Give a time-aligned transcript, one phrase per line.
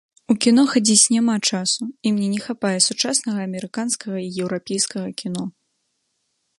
[0.33, 5.43] У кіно хадзіць няма часу, і мне не хапае сучаснага амерыканскага і еўрапейскага кіно.